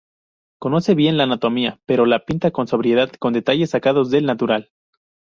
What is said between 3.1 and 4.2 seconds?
con detalles sacados